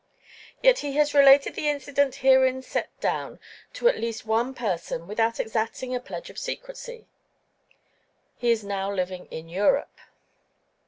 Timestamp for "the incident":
1.53-2.15